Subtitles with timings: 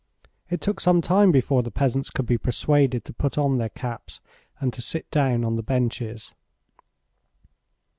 [0.49, 4.19] It took some time before the peasants could be persuaded to put on their caps
[4.59, 6.33] and to sit down on the benches.